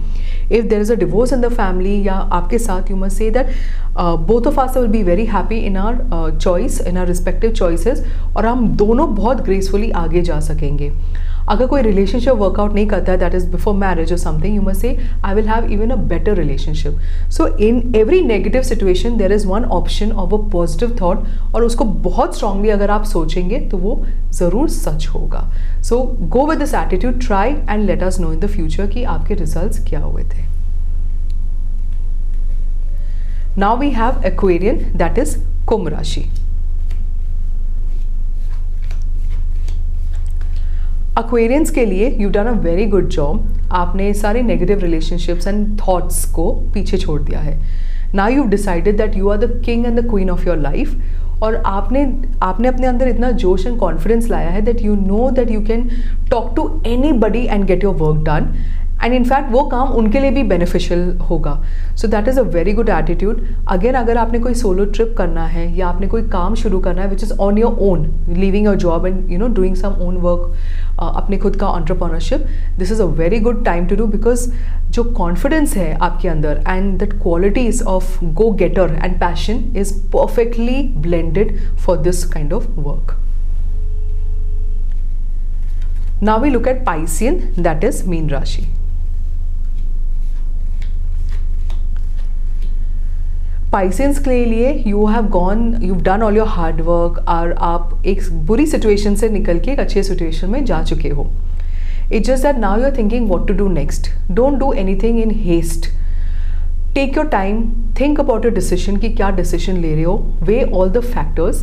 if 0.53 0.67
there 0.67 0.81
is 0.81 0.93
a 0.93 0.97
divorce 0.97 1.33
in 1.33 1.41
the 1.41 1.49
family 1.53 2.07
या 2.09 2.15
आपके 2.15 2.59
साथ 2.59 2.91
you 2.91 2.97
must 2.97 3.19
say 3.19 3.31
that 3.31 3.53
both 4.27 4.47
of 4.47 4.61
us 4.61 4.77
will 4.77 4.87
be 4.89 5.03
very 5.03 5.27
happy 5.27 5.59
in 5.59 5.77
our 5.77 6.39
choice 6.41 6.81
in 6.81 6.97
our 6.97 7.07
respective 7.07 7.53
choices 7.53 8.05
और 8.37 8.47
हम 8.47 8.69
दोनों 8.77 9.15
बहुत 9.15 9.45
gracefully 9.45 9.91
आगे 10.03 10.23
जा 10.23 10.41
सकेंगे। 10.41 10.93
अगर 11.51 11.67
कोई 11.67 11.83
रिलेशनशिप 11.83 12.35
वर्कआउट 12.37 12.75
नहीं 12.75 12.87
करता 12.87 13.13
है 13.13 13.19
दैट 13.19 13.35
इज़ 13.35 13.47
बिफोर 13.51 13.75
मैरिज 13.75 14.13
और 14.13 14.19
something 14.19 14.57
you 14.57 14.63
must 14.63 14.81
say 14.81 14.97
I 15.25 15.35
will 15.35 15.49
have 15.49 15.65
even 15.73 15.91
a 15.91 15.97
better 16.09 16.35
relationship 16.37 17.31
so 17.31 17.47
in 17.59 17.95
every 17.97 18.21
negative 18.25 18.63
situation 18.63 19.17
there 19.17 19.33
is 19.33 19.47
one 19.49 19.65
option 19.79 20.13
of 20.13 20.35
a 20.35 20.39
positive 20.53 20.97
thought 21.01 21.55
और 21.55 21.65
उसको 21.65 21.85
बहुत 22.05 22.37
स्ट्रांगली 22.37 22.71
अगर 22.71 22.91
आप 22.91 23.05
सोचेंगे 23.07 23.59
तो 23.71 23.79
वो 23.79 23.99
ज़रूर 24.33 24.69
सच 24.71 25.07
होगा। 25.09 25.43
So 25.83 26.01
go 26.29 26.47
with 26.47 26.59
this 26.59 26.75
attitude 26.75 27.21
try 27.27 27.51
and 27.51 27.85
let 27.87 28.03
us 28.03 28.21
know 28.21 28.33
in 28.33 28.41
the 28.41 28.47
future 28.49 28.87
कि 28.87 29.05
आपके 29.05 29.35
रिज़ल्ट 29.35 29.89
क्या 29.89 30.01
हुए 30.01 30.23
थे। 30.25 30.49
Now 33.59 33.77
we 33.79 33.91
have 33.91 34.23
Aquarian 34.27 34.79
that 34.99 35.19
is 35.19 35.37
कुंभ 35.69 35.89
राशि 35.89 36.21
अक्वेरियंस 41.19 41.71
के 41.71 41.85
लिए 41.85 42.09
you 42.21 42.29
done 42.31 42.47
a 42.47 42.53
very 42.63 42.85
good 42.87 43.09
job 43.09 43.69
आपने 43.73 44.13
सारे 44.15 44.43
नेगेटिव 44.43 44.79
रिलेशनशिप्स 44.81 45.47
एंड 45.47 45.79
थॉट्स 45.81 46.25
को 46.35 46.51
पीछे 46.75 46.99
छोड़ 46.99 47.21
दिया 47.23 47.41
है। 47.41 47.59
ना 48.15 48.27
you 48.29 48.45
decided 48.49 48.97
that 48.97 49.17
you 49.17 49.29
are 49.29 49.39
the 49.39 49.63
king 49.67 49.87
and 49.87 50.01
the 50.01 50.09
queen 50.11 50.31
of 50.31 50.47
your 50.47 50.57
life 50.59 51.43
और 51.43 51.55
आपने 51.57 52.03
आपने 52.43 52.69
अपने 52.69 52.87
अंदर 52.87 53.09
इतना 53.09 53.31
जोश 53.43 53.67
एंड 53.67 53.79
कॉन्फिडेंस 53.79 54.29
लाया 54.31 54.49
है 54.51 54.63
that 54.63 54.83
you 54.83 54.95
know 54.97 55.31
that 55.31 55.51
you 55.51 55.61
can 55.67 55.89
talk 56.31 56.53
to 56.57 56.69
anybody 57.21 57.45
and 57.47 57.65
get 57.65 57.85
your 57.85 57.95
work 57.97 58.25
done 58.25 58.53
and 59.03 59.15
in fact 59.15 59.51
वो 59.53 59.63
काम 59.69 59.89
उनके 59.99 60.21
लिए 60.21 60.31
भी 60.31 60.43
बेनिफिशियल 60.49 61.01
होगा। 61.31 61.53
So 61.97 62.09
that 62.09 62.29
is 62.29 62.39
a 62.41 62.43
very 62.55 62.73
good 62.73 62.89
attitude 62.89 63.45
again 63.69 63.95
अगर 63.95 64.17
आपने 64.17 64.39
कोई 64.39 64.55
सोलो 64.55 64.85
ट्रिप 64.87 65.15
करना 65.19 65.45
है 65.47 65.67
या 65.79 65.87
आपने 65.89 66.07
कोई 66.07 66.23
काम 66.29 66.55
शुरू 66.63 66.79
करना 66.81 67.03
है 67.03 67.09
which 67.11 67.23
is 67.25 67.33
on 67.41 67.59
your 67.59 67.79
own 67.83 68.07
leaving 68.29 68.67
your 68.67 68.77
job 68.77 69.07
and 69.07 69.31
you 69.33 69.39
know 69.39 69.49
doing 69.55 69.77
some 69.77 70.03
own 70.03 70.17
work 70.27 70.57
अपने 71.01 71.37
खुद 71.39 71.57
का 71.57 71.69
entrepreneurship 71.69 72.47
this 72.79 72.93
is 72.93 73.03
a 73.03 73.07
very 73.21 73.41
good 73.41 73.65
time 73.65 73.87
to 73.87 73.97
do 73.97 74.07
because 74.09 74.51
जो 74.91 75.05
कॉन्फिडेंस 75.15 75.77
है 75.77 75.93
आपके 76.03 76.29
अंदर 76.29 76.63
and 76.69 76.99
that 76.99 77.13
qualities 77.23 77.83
of 77.89 78.25
go 78.35 78.51
getter 78.63 78.99
and 79.05 79.19
passion 79.21 79.65
is 79.77 79.95
perfectly 80.13 80.83
blended 80.99 81.59
for 81.77 81.99
this 81.99 82.25
kind 82.33 82.53
of 82.53 82.69
work 82.79 83.17
now 86.23 86.39
we 86.39 86.51
look 86.51 86.67
at 86.67 86.85
Piscean, 86.85 87.37
that 87.59 87.83
is 87.83 88.07
Meen 88.07 88.29
Rashi. 88.29 88.67
Pisceans 93.73 94.19
के 94.19 94.45
लिए 94.45 94.73
you 94.87 95.05
have 95.07 95.27
gone 95.31 95.75
you 95.83 95.95
done 96.05 96.23
all 96.23 96.37
your 96.37 96.49
hard 96.49 96.81
work 96.81 97.19
और 97.29 97.53
आप 97.63 98.07
एक 98.07 98.23
बुरी 98.47 98.67
situation 98.67 99.15
से 99.17 99.29
निकल 99.29 99.59
के 99.59 99.71
एक 99.73 99.81
अच्छे 99.81 100.03
सिचुएशन 100.03 100.51
में 100.51 100.65
जा 100.65 100.83
चुके 100.85 101.09
हो। 101.09 101.27
It 102.13 102.23
just 102.25 102.43
that 102.47 102.57
now 102.59 102.79
you 102.79 102.85
are 102.85 102.97
thinking 102.97 103.29
what 103.31 103.47
to 103.49 103.55
do 103.55 103.69
next 103.73 104.11
don't 104.31 104.59
do 104.59 104.73
anything 105.03 105.21
in 105.21 105.31
haste 105.45 105.89
take 106.95 107.17
your 107.17 107.27
time 107.29 107.63
think 108.01 108.21
about 108.21 108.45
your 108.45 108.55
decision 108.55 108.97
कि 108.97 109.09
क्या 109.15 109.31
डिसीज़न 109.37 109.77
ले 109.81 109.95
रहे 109.95 110.05
हो 110.05 110.17
weigh 110.43 110.63
all 110.75 110.91
the 110.91 111.01
factors 111.05 111.63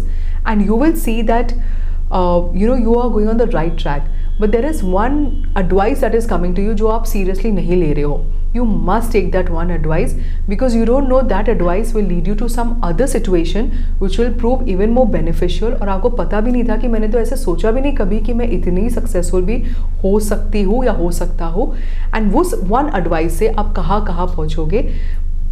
and 0.50 0.66
you 0.68 0.78
will 0.78 0.94
see 1.00 1.22
that 1.24 1.52
you 1.52 2.68
know 2.68 2.76
you 2.76 2.94
are 2.96 3.10
going 3.10 3.30
on 3.30 3.38
the 3.38 3.50
right 3.54 3.78
track 3.82 4.04
but 4.42 4.50
there 4.50 4.66
is 4.66 4.86
one 4.86 5.26
advice 5.58 6.02
that 6.02 6.16
is 6.16 6.28
coming 6.30 6.56
to 6.56 6.62
you 6.62 6.74
जो 6.74 6.88
आप 6.88 7.06
seriously 7.06 7.52
नहीं 7.52 7.76
ले 7.76 7.94
रहे 7.94 8.04
हो. 8.04 8.26
You 8.56 8.66
must 8.66 9.12
take 9.14 9.26
that 9.32 9.50
one 9.54 9.72
advice 9.74 10.14
because 10.52 10.76
you 10.76 10.86
don't 10.90 11.10
know 11.12 11.18
that 11.32 11.50
advice 11.54 11.90
will 11.96 12.06
lead 12.12 12.30
you 12.30 12.36
to 12.38 12.48
some 12.54 12.70
other 12.88 13.08
situation 13.12 13.68
which 14.04 14.16
will 14.20 14.32
prove 14.44 14.64
even 14.74 14.96
more 14.98 15.06
beneficial 15.16 15.74
और 15.82 15.90
आपको 15.90 16.10
पता 16.22 16.40
भी 16.42 16.52
नहीं 16.52 16.64
था 16.70 16.78
कि 16.78 16.88
मैंने 16.88 17.08
तो 17.08 17.20
ऐसे 17.20 17.36
सोचा 17.36 17.72
भी 17.72 17.82
नहीं 17.82 17.96
कभी 17.96 18.20
कि 18.20 18.34
मैं 18.34 18.50
इतनी 18.52 18.90
सक्सेसफुल 18.90 19.44
भी 19.46 19.58
हो 20.04 20.20
सकती 20.30 20.62
हूँ 20.64 20.84
या 20.86 20.92
हो 20.92 21.12
सकता 21.12 21.46
हूँ. 21.46 21.74
एंड 22.16 22.34
उस 22.36 22.54
वन 22.64 22.92
एडवाइस 22.96 23.38
से 23.40 23.48
आप 23.50 23.74
कहाँ 23.76 24.04
कहाँ 24.06 24.28
पहुँचोगे. 24.28 24.90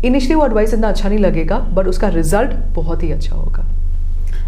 इनिशियली 0.05 0.35
वो 0.35 0.45
एडवाइस 0.45 0.73
इतना 0.73 0.89
अच्छा 0.89 1.09
नहीं 1.09 1.19
लगेगा 1.19 1.59
बट 1.75 1.87
उसका 1.87 2.07
रिज़ल्ट 2.09 2.55
बहुत 2.75 3.03
ही 3.03 3.11
अच्छा 3.11 3.35
होगा. 3.35 3.65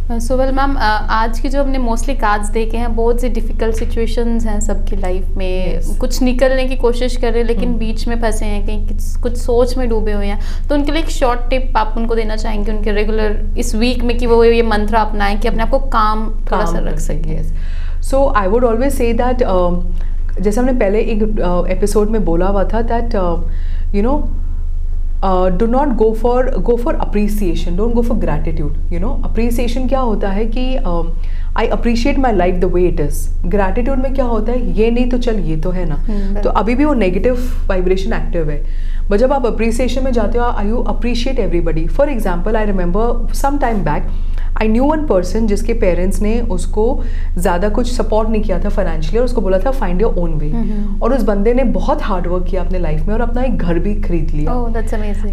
सुबल 0.09 0.51
मैम 0.51 0.77
आज 0.77 1.39
की 1.39 1.49
जो 1.49 1.61
हमने 1.63 1.77
मोस्टली 1.77 2.13
कार्ड्स 2.15 2.49
देखे 2.49 2.77
हैं 2.77 2.95
बहुत 2.95 3.21
सी 3.21 3.29
डिफ़िकल्ट 3.29 3.75
सिचुएशंस 3.75 4.45
हैं 4.45 4.59
सबकी 4.59 4.95
लाइफ 4.95 5.35
में 5.37 5.79
yes. 5.79 5.97
कुछ 5.99 6.21
निकलने 6.21 6.65
की 6.65 6.75
कोशिश 6.75 7.15
कर 7.15 7.31
रहे 7.31 7.41
हैं 7.41 7.47
लेकिन 7.47 7.69
hmm. 7.69 7.79
बीच 7.79 8.07
में 8.07 8.15
फंसे 8.21 8.45
हैं 8.45 8.65
कहीं 8.65 9.21
कुछ 9.21 9.37
सोच 9.37 9.75
में 9.77 9.87
डूबे 9.89 10.11
हुए 10.11 10.25
हैं 10.25 10.67
तो 10.69 10.75
उनके 10.75 10.91
लिए 10.91 11.01
एक 11.01 11.09
शॉर्ट 11.09 11.49
टिप 11.49 11.77
आप 11.77 11.93
उनको 11.97 12.15
देना 12.15 12.35
चाहेंगे 12.35 12.71
उनके 12.71 12.91
रेगुलर 12.91 13.37
इस 13.57 13.75
वीक 13.75 14.03
में 14.03 14.17
कि 14.17 14.25
वो 14.25 14.43
ये 14.43 14.61
मंत्र 14.61 14.95
अपनाएँ 14.95 15.37
कि 15.39 15.47
अपने 15.47 15.63
आप 15.63 15.69
को 15.69 15.79
काम 15.89 16.27
थोड़ा 16.51 16.65
सा 16.65 16.79
रख 16.79 16.99
सकें 16.99 18.01
so 18.01 18.25
I 18.37 18.47
would 18.47 18.65
always 18.65 18.93
say 18.93 19.13
that 19.13 19.43
जैसे 20.41 20.59
हमने 20.59 20.73
पहले 20.73 21.01
एक 21.01 21.23
एपिसोड 21.69 22.05
uh, 22.07 22.13
में 22.13 22.25
बोला 22.25 22.47
हुआ 22.47 22.63
था 22.63 22.81
that 22.93 23.15
you 23.95 24.03
know 24.03 24.19
do 25.23 25.65
not 25.65 25.95
go 25.95 26.11
for 26.13 26.49
go 26.59 26.75
for 26.75 26.95
appreciation 26.95 27.75
don't 27.77 27.93
go 27.93 28.01
for 28.01 28.17
gratitude 28.17 28.93
you 28.93 28.99
know 28.99 29.09
appreciation 29.25 29.87
क्या 29.87 29.99
होता 29.99 30.29
है 30.29 30.45
कि 30.45 30.75
I 31.57 31.67
appreciate 31.67 32.17
my 32.19 32.33
life 32.33 32.55
the 32.55 32.65
way 32.65 32.83
it 32.87 32.99
is 32.99 33.27
gratitude 33.45 33.99
में 33.99 34.13
क्या 34.13 34.25
होता 34.25 34.51
है? 34.51 34.77
ये 34.79 34.91
नहीं 34.91 35.09
तो 35.09 35.17
चल 35.17 35.39
ये 35.39 35.55
तो 35.57 35.69
है 35.71 35.85
ना। 35.89 35.95
hmm, 36.05 36.43
तो 36.43 36.49
अभी 36.49 36.75
भी 36.75 36.85
वो 36.85 36.93
नेगेटिव 36.93 37.39
वाइब्रेशन 37.67 38.13
एक्टिव 38.13 38.49
है। 38.49 38.61
बट 39.09 39.17
जब 39.19 39.33
आप 39.33 39.45
अप्रिसिएशन 39.45 40.03
में 40.03 40.11
जाते 40.11 40.37
हो 40.37 40.45
I 40.45 40.67
you 40.67 40.81
appreciate 40.89 41.39
everybody 41.39 41.87
for 41.87 42.09
example 42.09 42.55
I 42.55 42.65
remember 42.65 43.33
some 43.33 43.57
time 43.57 43.83
back 43.83 44.09
I 44.61 44.67
knew 44.67 44.83
one 44.83 45.05
person 45.07 45.47
जिसके 45.47 45.73
पेरेंट्स 45.81 46.21
ने 46.21 46.39
उसको 46.51 46.83
ज़्यादा 47.37 47.69
कुछ 47.69 47.91
सपोर्ट 47.93 48.29
नहीं 48.29 48.41
किया 48.43 48.59
था 48.59 48.69
फाइनेंशियली 48.69 49.19
और 49.19 49.25
उसको 49.25 49.41
बोला 49.41 49.57
था 49.59 49.71
फाइंड 49.71 50.01
योर 50.01 50.15
ओन 50.19 50.33
वे 50.33 50.51
और 51.03 51.13
उस 51.13 51.23
बंदे 51.23 51.53
ने 51.53 51.63
बहुत 51.75 52.01
हार्ड 52.03 52.27
वर्क 52.27 52.45
किया 52.45 52.61
अपने 52.61 52.79
लाइफ 52.79 53.07
में 53.07 53.13
और 53.13 53.21
अपना 53.21 53.43
एक 53.43 53.57
घर 53.57 53.79
भी 53.79 53.93
खरीद 54.01 54.31
लिया। 54.33 54.51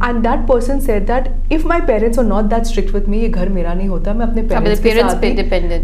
And 0.04 0.22
that 0.22 0.46
person 0.48 0.80
said 0.80 1.06
that 1.06 1.52
if 1.52 1.66
my 1.68 1.80
parents 1.86 2.18
are 2.18 2.24
not 2.24 2.44
that 2.44 2.64
strict 2.64 2.94
with 2.94 3.08
me 3.08 3.18
ये 3.18 3.28
घर 3.28 3.48
मेरा 3.48 3.74
नहीं 3.74 3.88
होता 3.88 4.14
मैं 4.14 4.26
अपने 4.26 4.42
पेरेंट्स 4.42 5.14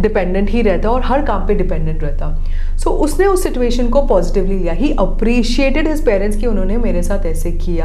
डिपेंडेंट 0.00 0.50
ही 0.50 0.62
रहता 0.62 0.90
और 0.90 1.02
हर 1.04 1.22
काम 1.22 1.46
पे 1.46 1.54
डिपेंडेंट 1.54 2.02
रहता। 2.02 2.36
सो 2.76 2.90
so, 2.90 2.96
उसने 2.96 3.26
उस 3.26 3.42
सिचुएशन 3.42 3.88
को 3.88 4.02
पॉजिटिवली 4.06 4.58
लिया। 4.58 4.72
ही 4.72 4.92
अप्रिशिएटेड 4.98 5.88
हिज 5.88 6.04
पेरेंट्स 6.04 6.36
कि 6.36 6.46
उन्होंने 6.46 6.76
मेरे 6.78 7.02
साथ 7.02 7.26
ऐसे 7.26 7.50
किया। 7.52 7.79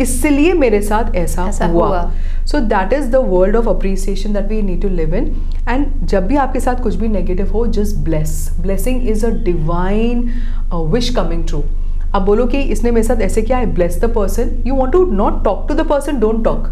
इसलिए 0.00 0.52
मेरे 0.52 0.80
साथ 0.82 1.14
ऐसा, 1.14 1.44
ऐसा 1.48 1.66
हुआ। 1.66 2.12
So 2.46 2.58
that 2.58 2.92
is 2.92 3.10
the 3.10 3.16
world 3.16 3.56
of 3.56 3.68
appreciation 3.68 4.32
that 4.32 4.48
we 4.48 4.62
need 4.62 4.82
to 4.82 4.88
live 4.88 5.14
in 5.14 5.32
and 5.68 5.86
जब 6.06 6.26
भी 6.26 6.36
आपके 6.36 6.60
साथ 6.60 6.82
कुछ 6.82 6.94
भी 6.94 7.08
नेगेटिव 7.08 7.52
हो 7.52 7.66
just 7.66 7.96
bless 7.96 8.58
blessing 8.60 9.08
is 9.08 9.26
a 9.26 9.30
divine 9.30 10.30
wish 10.74 11.08
coming 11.14 11.46
true 11.46 11.62
अब 12.14 12.22
बोलो 12.22 12.44
कि 12.46 12.58
इसने 12.58 12.90
मेरे 12.90 13.02
साथ 13.02 13.16
ऐसे 13.16 13.42
किया 13.42 13.58
है 13.58 13.74
bless 13.74 14.00
the 14.00 14.04
person 14.04 14.50
you 14.66 14.74
want 14.74 14.92
to 14.92 15.04
not 15.06 15.44
talk 15.44 15.68
to 15.68 15.74
the 15.74 15.80
person 15.80 16.20
don't 16.20 16.44
talk 16.44 16.68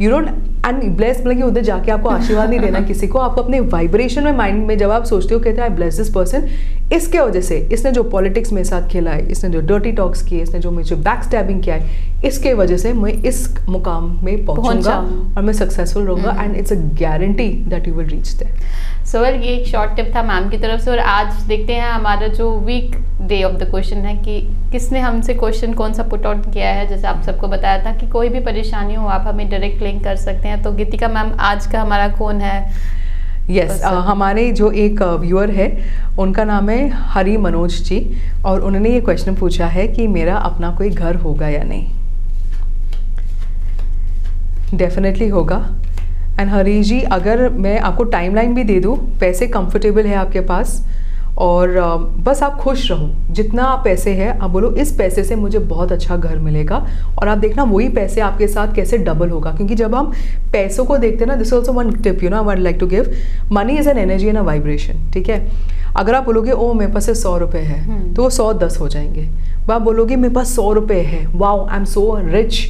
you 0.00 0.10
don't 0.10 0.28
and 0.66 0.96
bless 0.96 1.20
मतलब 1.20 1.36
कि 1.36 1.42
उधर 1.42 1.60
जाके 1.60 1.90
आपको 1.92 2.08
आशीर्वाद 2.08 2.50
नहीं 2.50 2.60
देना 2.60 2.80
किसी 2.88 3.06
को। 3.06 3.18
आपको 3.18 3.42
अपने 3.42 3.60
वाइब्रेशन 3.60 4.24
में 4.24 4.32
माइंड 4.32 4.66
में 4.66 4.78
जब 4.78 4.90
आप 4.90 5.04
सोचते 5.04 5.34
हो 5.34 5.40
कहते 5.40 5.60
हैं 5.60 5.68
आई 5.68 5.76
ब्लेस 5.76 5.96
दिस 5.96 6.10
पर्सन 6.10 6.46
इसके 6.92 7.20
वजह 7.20 7.40
से 7.40 7.56
इसने 7.72 7.90
जो 7.90 8.02
पॉलिटिक्स 8.02 8.52
मेरे 8.52 8.64
साथ 8.64 8.88
खेला 8.88 9.10
है 9.10 9.26
इसने 9.30 9.50
जो 9.50 9.60
डर्टी 9.60 9.92
टॉक्स 9.92 10.22
किए 10.22 10.42
इसने 10.42 10.58
जो 10.58 10.70
मुझे 10.70 10.96
बैक 10.96 11.22
स्टैबिंग 11.24 11.62
किया 11.62 11.76
है 11.76 12.10
इसके 12.24 12.52
वजह 12.54 12.76
से 12.76 12.92
मैं 12.92 13.12
इस 13.12 13.46
मुकाम 13.68 14.10
में 14.24 14.44
पहुंचूँगा 14.46 14.96
और 15.36 15.42
मैं 15.42 15.52
सक्सेसफुल 15.52 16.06
रहूँगा 16.06 16.42
and 16.42 16.56
it's 16.56 16.72
a 16.72 16.76
guarantee 17.00 17.48
that 17.68 17.88
you 17.88 17.94
will 17.94 18.06
reach 18.06 18.28
that 18.32 19.06
so 19.06 19.24
ये 19.24 19.32
एक 19.32 19.66
शॉर्ट 19.66 19.96
टिप 19.96 20.12
था 20.16 20.22
मैम 20.22 20.48
की 20.50 20.58
तरफ़ 20.58 20.80
से 20.80 20.90
और 20.90 20.98
आज 20.98 21.42
देखते 21.42 21.72
हैं 21.72 21.90
हमारा 21.90 22.26
जो 22.26 22.50
week 22.60 22.96
day 23.22 23.42
of 23.42 23.54
the 23.54 23.70
question 23.70 23.96
है 23.96 24.14
कि 24.22 24.40
किसने 24.72 25.00
हमसे 25.00 25.34
क्वेश्चन 25.34 25.72
कौन 25.72 25.92
सा 25.92 26.02
पुट 26.02 26.26
आउट 26.26 26.52
किया 26.54 26.68
है 26.68 26.86
जैसे 26.88 27.06
आप 27.06 27.22
सबको 27.22 27.48
बताया 27.48 27.84
था 27.84 27.94
कि 27.96 28.06
कोई 28.06 28.28
भी 28.28 28.40
परेशानी 28.40 28.94
हो 28.94 29.06
आप 29.06 29.26
हमें 29.26 29.48
डायरेक्ट 29.50 29.82
लिंक 29.82 30.02
कर 30.04 30.16
सकते 30.16 30.48
हैं। 30.48 30.62
तो 30.62 30.72
गीतिका 30.72 31.08
मैम 31.08 31.32
आज 31.40 31.66
का 31.66 31.80
हमारा 31.80 32.08
कौन 32.08 32.40
है? 32.40 33.01
यस 33.50 33.70
yes, 33.70 33.92
uh, 33.92 34.04
हमारे 34.06 34.52
जो 34.52 34.70
एक 34.70 35.02
व्यूअर 35.02 35.48
uh, 35.48 35.54
है 35.54 35.84
उनका 36.18 36.44
नाम 36.44 36.68
है 36.70 36.88
हरी 36.88 37.36
मनोज 37.36 37.82
जी 37.82 38.16
और 38.44 38.60
उन्होंने 38.60 38.90
ये 38.90 39.00
क्वेश्चन 39.00 39.34
पूछा 39.34 39.66
है 39.66 39.88
कि 39.88 40.06
मेरा 40.06 40.36
अपना 40.36 40.70
कोई 40.70 40.90
घर 40.90 41.16
होगा 41.16 41.48
या 41.48 41.62
नहीं? 41.62 41.90
डेफिनेटली 44.74 45.28
होगा। 45.28 45.56
एंड 46.40 46.50
हरी 46.50 46.82
जी 46.82 47.00
अगर 47.00 47.48
मैं 47.48 47.78
आपको 47.80 48.04
टाइमलाइन 48.04 48.54
भी 48.54 48.64
दे 48.64 48.80
दूँ 48.80 48.96
पैसे 49.20 49.46
कंफर्टेबल 49.46 50.06
है 50.06 50.14
आपके 50.14 50.40
पास 50.40 50.86
और 51.38 51.70
बस 52.24 52.42
आप 52.42 52.56
खुश 52.60 52.90
रहो। 52.90 53.08
जितना 53.30 53.64
आप 53.64 53.84
पैसे 53.84 54.12
है 54.14 54.28
आप 54.38 54.50
बोलो 54.50 54.70
इस 54.72 54.92
पैसे 54.96 55.24
से 55.24 55.36
मुझे 55.36 55.58
बहुत 55.58 55.92
अच्छा 55.92 56.16
घर 56.16 56.38
मिलेगा 56.38 56.76
और 57.18 57.28
आप 57.28 57.38
देखना 57.38 57.62
वही 57.64 57.88
पैसे 57.90 58.20
आपके 58.20 58.48
साथ 58.48 58.74
कैसे 58.74 58.98
डबल 58.98 59.30
होगा। 59.30 59.52
क्योंकि 59.52 59.74
जब 59.74 59.94
हम 59.94 60.12
पैसों 60.52 60.84
को 60.84 60.98
देखते 60.98 61.24
हैं 61.24 61.30
ना 61.30 61.36
this 61.36 61.52
also 61.52 61.72
one 61.72 61.92
tip 61.94 62.22
you 62.22 62.30
know 62.30 62.48
I 62.50 62.56
like 62.56 62.76
to 62.80 62.86
give 62.86 63.12
money 63.52 63.76
is 63.78 63.88
an 63.88 63.98
energy 63.98 64.28
an 64.28 64.36
a 64.36 64.42
vibration 64.42 65.10
ठीक 65.14 65.28
है? 65.28 65.40
अगर 65.96 66.14
आप 66.14 66.24
बोलोगे 66.24 66.52
ओ 66.52 66.72
मेरे 66.74 66.92
पास 66.92 67.10
सौ 67.22 67.36
रुपये 67.38 67.62
है 67.62 67.80
हम्म। 67.80 68.12
तो 68.14 68.22
वो 68.22 68.30
सौ 68.30 68.52
दस 68.54 68.78
हो 68.80 68.88
जाएँगे। 68.88 69.28
वो 69.66 69.72
आप 69.72 69.82
बोलोगे 69.82 70.16
मेरे 70.16 70.34
पास 70.34 70.54
सौ 70.56 70.72
रुपये 70.72 71.00
है 71.02 71.26
wow 71.34 71.66
I 71.66 71.76
am 71.76 71.84
so 71.84 72.14
rich 72.22 72.66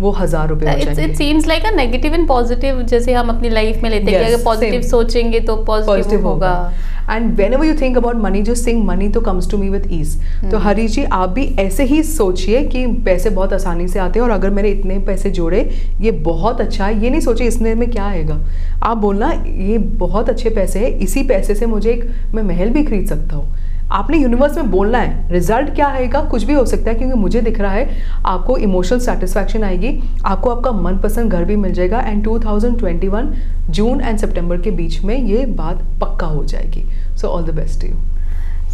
वो 0.00 0.10
हज़ार 0.10 0.48
रुपए 0.48 0.72
it 0.82 1.16
seems 1.16 1.46
like 1.46 1.64
a 1.64 1.70
negative 1.70 2.14
and 2.14 2.26
positive 2.28 2.80
जैसे 2.82 3.12
हम 3.12 3.28
अपनी 3.28 3.48
लाइफ 3.50 3.82
में 3.82 3.90
लेते 3.90 4.10
हैं 4.10 4.18
yes, 4.18 4.26
कि 4.26 4.32
अगर 4.32 4.44
पॉजिटिव 4.44 4.82
सोचेंगे 4.82 5.40
तो 5.40 5.56
पॉजिटिव 5.64 6.26
होगा। 6.26 6.72
And 7.10 7.36
whenever 7.52 7.66
you 7.66 7.74
think 7.74 7.96
about 7.96 8.16
money 8.16 8.42
जो 8.42 8.54
सिंग 8.54 8.84
मनी 8.84 9.08
तो 9.08 9.20
comes 9.20 9.50
to 9.50 9.58
me 9.58 9.68
with 9.68 9.80
ease 9.90 10.16
तो 10.40 10.48
hmm. 10.48 10.66
हरी 10.66 10.88
जी 10.88 11.04
आप 11.04 11.28
भी 11.28 11.44
ऐसे 11.44 11.84
ही 11.84 12.02
सोचिए 12.02 12.62
कि 12.62 12.86
पैसे 12.86 13.30
बहुत 13.30 13.52
आसानी 13.52 13.88
से 13.88 13.98
आते 13.98 14.18
हैं 14.18 14.26
और 14.26 14.32
अगर 14.32 14.50
मेरे 14.50 14.70
इतने 14.70 14.98
पैसे 14.98 15.30
जोड़े 15.30 15.70
ये 16.00 16.10
बहुत 16.10 16.60
अच्छा 16.60 16.86
है। 16.86 17.04
ये 17.04 17.10
नहीं 17.10 17.20
सोचिए 17.20 17.46
इसमें 17.46 17.74
में 17.74 17.90
क्या 17.90 18.04
आएगा। 18.04 18.38
आप 18.82 18.96
बोलना 18.96 19.30
ये 19.46 19.78
बहुत 19.78 20.28
अच्छे 20.28 20.50
पैसे 20.50 20.78
हैं। 20.78 20.88
इसी 20.98 21.22
पैसे 21.22 21.54
से 21.54 21.66
मुझे 21.66 21.90
एक 21.90 22.10
मैं 22.34 22.42
महल 22.42 22.68
भी 22.68 22.84
खरीद 22.84 23.06
सकता 23.06 23.36
हूँ। 23.36 23.71
आपने 23.92 24.18
यूनिवर्स 24.18 24.56
में 24.56 24.70
बोलना 24.70 24.98
है। 24.98 25.32
रिज़ल्ट 25.32 25.74
क्या 25.74 25.86
आएगा? 25.86 26.20
कुछ 26.22 26.44
भी 26.44 26.54
हो 26.54 26.64
सकता 26.66 26.90
है, 26.90 26.96
क्योंकि 26.96 27.18
मुझे 27.18 27.40
दिख 27.40 27.60
रहा 27.60 27.72
है 27.72 27.88
आपको 28.26 28.56
इमोशनल 28.58 28.98
सेटिस्फैक्शन 28.98 29.64
आएगी, 29.64 29.98
आपको 30.24 30.50
आपका 30.50 30.72
मनपसंद 30.72 31.32
घर 31.32 31.44
भी 31.44 31.56
मिल 31.56 31.72
जाएगा 31.72 32.00
एंड 32.00 32.22
2021 32.24 33.32
जून 33.70 34.00
एंड 34.00 34.18
सितंबर 34.18 34.60
के 34.60 34.70
बीच 34.70 35.02
में 35.04 35.16
ये 35.16 35.44
बात 35.46 35.82
पक्का 36.00 36.26
हो 36.26 36.44
जाएगी। 36.44 36.84
So 37.16 37.28
all 37.28 37.44
the 37.44 37.54
best 37.54 37.84
you 37.84 37.94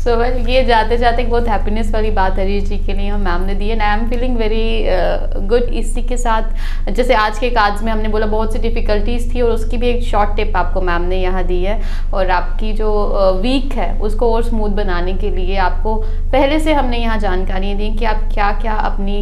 so 0.09 0.15
so, 0.15 0.21
well, 0.21 0.49
ये 0.49 0.63
जाते 0.65 0.97
जाते 0.99 1.25
बहुत 1.25 1.49
हैप्पीनेस 1.49 1.91
वाली 1.93 2.11
बात 2.11 2.39
हरीश 2.39 2.63
जी 2.65 2.77
के 2.85 2.93
लिए 2.93 3.09
हम 3.09 3.21
मैम 3.21 3.43
ने 3.47 3.55
दी 3.55 3.67
and 3.69 3.81
I 3.83 3.97
am 3.97 4.09
feeling 4.11 4.37
very 4.37 4.85
good 5.49 5.63
इसी 5.81 6.03
के 6.03 6.17
साथ। 6.17 6.91
जैसे 6.91 7.15
आज 7.15 7.39
के 7.39 7.51
काज 7.51 7.83
में 7.83 7.91
हमने 7.93 8.09
बोला 8.09 8.27
बहुत 8.27 8.53
सी 8.53 8.59
डिफ़िकल्टीज़ 8.59 9.35
थी 9.35 9.41
और 9.41 9.51
उसकी 9.51 9.77
भी 9.77 9.89
एक 9.89 10.03
शॉर्ट 10.05 10.35
टिप 10.37 10.57
आपको 10.57 10.81
मैम 10.81 11.03
ने 11.09 11.17
यहाँ 11.17 11.43
दी 11.47 11.63
है। 11.63 11.81
और 12.15 12.31
आपकी 12.31 12.73
जो 12.73 12.91
वीक 13.43 13.69
uh, 13.69 13.77
है 13.77 13.93
उसको 14.01 14.33
और 14.35 14.45
स्मूथ 14.45 14.71
बनाने 14.77 15.15
के 15.15 15.31
लिए 15.31 15.57
आपको 15.67 15.95
पहले 16.33 16.61
से 16.61 16.73
हमने 16.75 16.99
यहाँ 16.99 17.19
जानकारी 17.21 17.75
दी 17.75 17.91
कि 17.97 18.05
आप 18.05 18.23
क्या 18.35 18.51
क्या 18.61 18.75
अपनी 18.91 19.19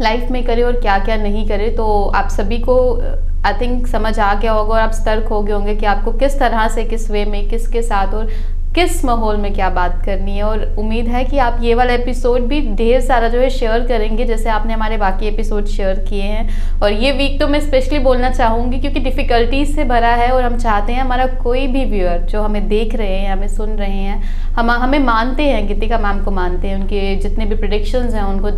लाइफ 0.00 0.30
में 0.30 0.42
करें 0.44 0.62
और 0.62 0.80
क्या 0.80 0.98
क्या 0.98 1.16
नहीं 1.16 1.46
करें। 1.48 1.74
तो 1.76 2.04
आप 2.14 2.28
सभी 2.30 2.58
को 2.60 2.78
आई 3.00 3.52
uh, 3.52 3.60
थिंक 3.60 3.86
समझ 3.86 4.18
आ 4.18 4.32
गया 4.34 4.52
होगा 4.52 4.74
और 4.74 4.80
आप 4.80 4.92
सतर्क 4.92 5.28
हो 5.28 5.42
गए 5.42 5.52
होंगे 5.52 5.74
कि 5.74 5.86
आपको 5.86 6.12
किस 6.14 6.38
तरह 6.38 6.66
से 6.68 6.84
किस 6.84 7.10
वे 7.10 7.24
में 7.24 7.48
किसके 7.48 7.82
साथ 7.82 8.14
और 8.14 8.32
किस 8.74 9.04
माहौल 9.04 9.36
में 9.36 9.52
क्या 9.54 9.68
बात 9.70 10.02
करनी 10.04 10.36
है? 10.36 10.42
और 10.42 10.76
उम्मीद 10.78 11.06
है 11.08 11.24
कि 11.24 11.38
आप 11.38 11.58
ये 11.62 11.74
वाला 11.74 11.92
एपिसोड 11.92 12.40
भी 12.40 12.60
ढेर 12.76 13.00
सारा 13.00 13.28
जो 13.28 13.38
है 13.38 13.48
शेयर 13.50 13.86
करेंगे, 13.86 14.24
जैसे 14.24 14.48
आपने 14.48 14.72
हमारे 14.72 14.96
बाकी 14.96 15.26
एपिसोड 15.26 15.66
शेयर 15.66 15.98
किए 15.98 16.22
हैं। 16.22 16.80
और 16.80 16.92
ये 16.92 17.12
वीक 17.12 17.40
तो 17.40 17.48
मैं 17.48 17.60
स्पेशली 17.60 17.98
बोलना 17.98 18.30
चाहूँगी 18.30 18.78
क्योंकि 18.78 19.00
डिफ़िकल्टीज 19.00 19.74
से 19.74 19.84
भरा 19.84 20.14
है 20.14 20.30
और 20.30 20.44
हम 20.44 20.56
चाहते 20.58 20.92
हैं 20.92 21.00
हमारा 21.00 21.26
कोई 21.26 21.66
भी 21.66 21.84
व्यूअर 21.84 22.18
जो 22.18 22.42
हमें 22.42 22.68
देख 22.68 22.94
रहे 22.94 23.18
हैं, 23.18 23.32
हमें 23.32 23.48
सुन 23.48 23.70
रहे 23.70 23.90
हैं, 23.90 24.22
हम, 24.54 24.70
हमें 24.70 24.98
मानते 24.98 25.42
हैं, 25.42 25.66
गीतिका 25.68 25.98
मैम 25.98 26.24
को 26.24 26.30
मानते 26.30 26.68
हैं, 26.68 26.76
उनके 26.76 27.16
जितने 27.16 27.44
भी 27.44 27.54
प्रडिक्शंस 27.54 28.14
हैं, 28.14 28.22
उनको 28.22 28.50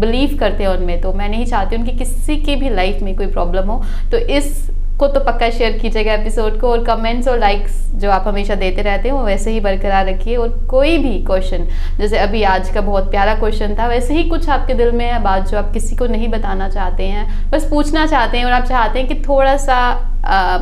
बिलीव 0.00 0.36
करते 0.40 0.64
हैं 0.64 0.70
उनमें। 0.70 1.00
तो 1.00 1.12
मैं 1.12 1.28
नहीं 1.28 1.46
चाहती 1.46 1.76
उनकी 1.76 1.92
किसी 1.92 2.36
की 2.36 2.56
भी 2.56 2.68
लाइफ 2.68 3.02
में 3.02 3.16
कोई 3.16 3.26
प्रॉब्लम 3.26 3.68
हो। 3.68 3.82
तो 4.10 4.16
इस 4.16 4.70
को 4.98 5.06
तो 5.08 5.20
पक्का 5.20 5.48
शेयर 5.50 5.78
कीजिएगा 5.78 6.12
एपिसोड 6.12 6.60
को 6.60 6.70
और 6.70 6.84
कमेंट्स 6.84 7.28
और 7.28 7.38
लाइक्स 7.38 7.80
जो 7.94 8.10
आप 8.10 8.28
हमेशा 8.28 8.54
देते 8.54 8.82
रहते 8.82 9.08
हैं, 9.08 9.14
वो 9.16 9.22
वैसे 9.22 9.50
ही 9.50 9.60
बरकरार 9.60 10.06
रखिए 10.06 10.36
और 10.36 10.48
कोई 10.70 10.96
भी 10.98 11.18
क्वेश्चन 11.24 11.66
जैसे 11.98 12.18
अभी 12.18 12.42
आज 12.42 12.70
का 12.70 12.80
बहुत 12.80 13.10
प्यारा 13.10 13.34
क्वेश्चन 13.34 13.74
था, 13.78 13.86
वैसे 13.86 14.14
ही 14.14 14.24
कुछ 14.28 14.48
आपके 14.48 14.74
दिल 14.74 14.92
में 14.92 15.04
है, 15.06 15.22
बात 15.22 15.48
जो 15.48 15.58
आप 15.58 15.72
किसी 15.72 15.96
को 15.96 16.06
नहीं 16.06 16.28
बताना 16.28 16.68
चाहते 16.68 17.06
हैं, 17.06 17.50
बस 17.50 17.68
पूछना 17.70 18.06
चाहते 18.06 18.38
हैं 18.38 18.44
और 18.44 18.52
आप 18.52 18.64
चाहते 18.64 18.98
हैं 18.98 19.08
कि 19.08 19.22
थोड़ा 19.28 19.56
सा 19.56 19.80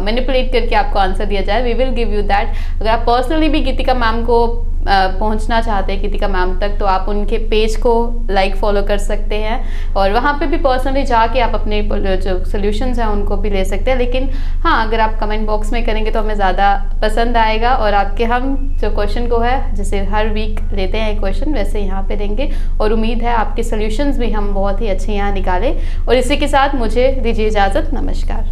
मैनिपुलेट 0.01 0.47
uh, 0.47 0.53
करके 0.53 0.75
आपको 0.75 0.99
आंसर 0.99 1.25
दिया 1.25 1.43
जाए 1.43 1.63
we 1.63 1.73
will 1.75 1.91
give 1.95 2.13
you 2.15 2.23
that 2.25 2.55
अगर 2.81 2.91
आप 2.91 3.07
पर्सनली 3.07 3.49
भी 3.49 3.61
गीतिका 3.61 3.95
मैम 3.95 4.23
को 4.25 4.45
पहुँचना 4.85 5.61
चाहते 5.63 5.93
हैं 5.93 6.01
गीतिका 6.03 6.29
मैम 6.29 6.59
तक 6.61 6.71
तो 6.79 6.85
आप 6.87 7.09
उनके 7.09 7.39
पेज 7.49 7.77
को 7.77 7.93
लाइक 8.31 8.51
like, 8.51 8.61
फॉलो 8.61 8.83
कर 8.83 8.99
सकते 8.99 9.37
हैं 9.37 9.95
और 9.95 10.13
वहाँ 10.13 10.33
पे 10.39 10.47
भी 10.47 10.57
पर्सनली 10.57 11.03
जाके 11.05 11.41
आप 11.41 11.55
अपने 11.55 11.81
जो 11.83 12.45
सोल्यूशंस 12.45 12.99
हैं 12.99 13.07
उनको 13.07 13.37
भी 13.37 13.51
ले 13.51 13.65
सकते 13.65 13.91
हैं। 13.91 13.99
लेकिन 13.99 14.29
हाँ 14.63 14.87
अगर 14.87 15.01
आप 15.01 15.17
कमेंट 15.21 15.47
बॉक्स 15.47 15.73
में 15.73 15.85
करेंगे 15.85 16.11
तो 16.11 16.21
हमें 16.21 16.35
ज़्यादा 16.35 16.75
पसंद 17.03 17.37
आएगा 17.37 17.75
और 17.75 17.95
आपके 17.95 18.25
हम 18.25 18.57
जो 18.81 18.91
क्वेश्चन 18.95 19.29
को 19.29 19.39
है 19.39 19.75
जैसे 19.75 20.01
हर 20.07 20.29
वीक 20.29 20.61
लेते 20.73 20.99
हैं 20.99 21.19
क्वेश्चन 21.21 21.55
वैसे 21.55 21.81
यहाँ 21.81 22.03
पे 22.09 22.17
लेंगे 22.17 22.51
और 22.81 22.93
उम्मीद 22.93 23.23
है 23.23 23.35
आपके 23.35 23.63
सोल्यूशंस 23.63 24.19
भी 24.19 24.31
हम 24.31 24.53
बहुत 24.55 24.81
ही 24.81 24.89
अच्छे 24.89 25.13
यहाँ 25.13 25.33
निकालें। 25.33 25.73
और 26.09 26.15
इसी 26.17 26.37
के 26.37 26.49
साथ 26.49 26.75
मुझे 26.75 27.09
दीजिए 27.23 27.47
इजाज़त। 27.47 27.91
नमस्कार। 27.95 28.51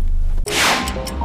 you 0.92 1.20